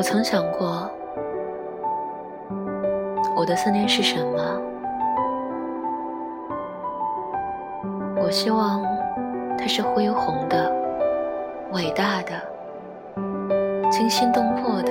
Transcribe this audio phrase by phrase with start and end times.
[0.00, 0.90] 我曾想过，
[3.36, 4.62] 我的思念是什么？
[8.16, 8.82] 我希望
[9.58, 10.72] 它是恢宏的、
[11.74, 12.32] 伟大的、
[13.90, 14.90] 惊心动魄的。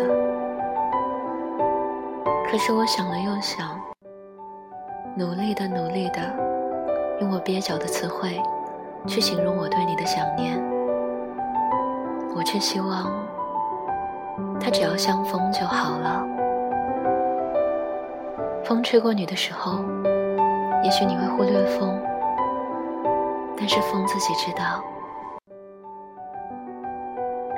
[2.48, 3.68] 可是我想了又想，
[5.16, 6.20] 努力的、努力的，
[7.20, 8.40] 用我蹩脚的词汇
[9.08, 10.56] 去形容我对你的想念，
[12.38, 13.12] 我却希望
[14.60, 16.26] 它只要像风就好了。
[18.64, 19.84] 风吹过你的时候，
[20.84, 22.00] 也许你会忽略风。
[23.58, 24.82] 但是风自己知道，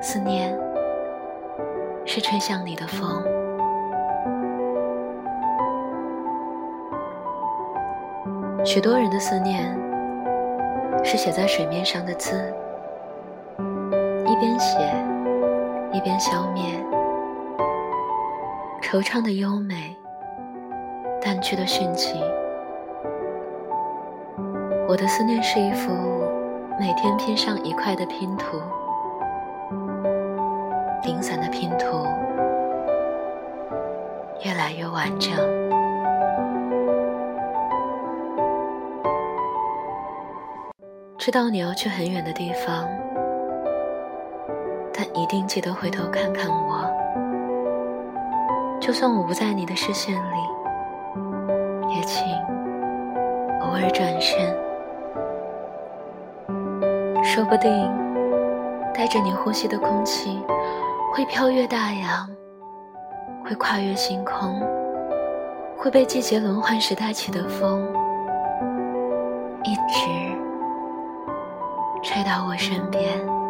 [0.01, 0.57] 思念
[2.05, 3.21] 是吹向你的风。
[8.63, 9.77] 许多人的思念
[11.03, 12.51] 是写在水面上的字，
[14.25, 14.77] 一边写
[15.93, 16.63] 一边消灭，
[18.81, 19.95] 惆怅的优美，
[21.21, 22.21] 淡去的殉情。
[24.87, 25.91] 我的思念是一幅
[26.79, 28.57] 每天拼上一块的拼图，
[31.03, 32.05] 零散的拼图
[34.45, 35.31] 越来越完整。
[41.17, 42.87] 知道你要去很远的地方，
[45.13, 46.89] 一定记得回头看看我。
[48.79, 52.25] 就算我不在你的视线里，也请
[53.61, 54.39] 偶尔转身。
[57.23, 57.69] 说不定，
[58.93, 60.41] 带着你呼吸的空气，
[61.13, 62.27] 会飘越大洋，
[63.45, 64.59] 会跨越星空，
[65.77, 67.87] 会被季节轮换时带起的风，
[69.63, 70.09] 一直
[72.01, 73.40] 吹到我身边。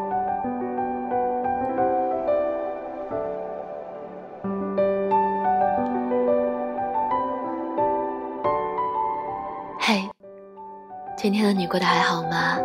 [11.22, 12.58] 今天的你过得还好吗？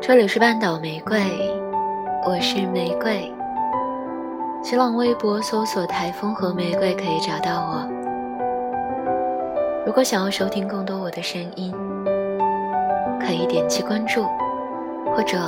[0.00, 1.20] 这里是半岛玫瑰，
[2.26, 3.30] 我是玫瑰。
[4.62, 7.86] 新浪微博搜索“台风和玫瑰”可以找到我。
[9.84, 11.74] 如果想要收听更多我的声音，
[13.20, 14.24] 可以点击关注，
[15.14, 15.38] 或者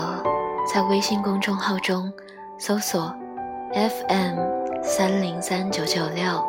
[0.71, 2.13] 在微信公众号中
[2.59, 3.11] 搜索
[3.73, 4.39] “FM
[4.83, 6.47] 三零三九九六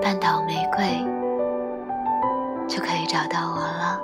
[0.00, 0.86] 半岛玫瑰”，
[2.68, 3.98] 就可以找到我了。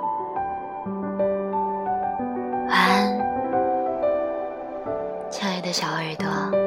[2.67, 3.15] 晚安，
[5.29, 6.64] 亲爱的小耳朵。